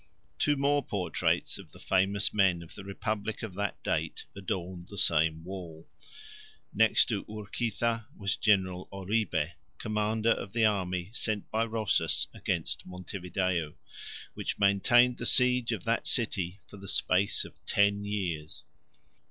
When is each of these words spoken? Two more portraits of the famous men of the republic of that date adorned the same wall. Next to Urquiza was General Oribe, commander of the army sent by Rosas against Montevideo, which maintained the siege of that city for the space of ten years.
Two 0.39 0.57
more 0.57 0.83
portraits 0.83 1.59
of 1.59 1.71
the 1.73 1.79
famous 1.79 2.33
men 2.33 2.63
of 2.63 2.73
the 2.73 2.83
republic 2.83 3.43
of 3.43 3.53
that 3.53 3.83
date 3.83 4.25
adorned 4.35 4.87
the 4.89 4.97
same 4.97 5.43
wall. 5.43 5.87
Next 6.73 7.05
to 7.09 7.23
Urquiza 7.25 8.07
was 8.17 8.35
General 8.35 8.89
Oribe, 8.91 9.51
commander 9.77 10.31
of 10.31 10.53
the 10.53 10.65
army 10.65 11.11
sent 11.13 11.51
by 11.51 11.65
Rosas 11.65 12.27
against 12.33 12.83
Montevideo, 12.87 13.75
which 14.33 14.57
maintained 14.57 15.19
the 15.19 15.27
siege 15.27 15.71
of 15.71 15.83
that 15.83 16.07
city 16.07 16.61
for 16.65 16.77
the 16.77 16.87
space 16.87 17.45
of 17.45 17.53
ten 17.67 18.03
years. 18.03 18.63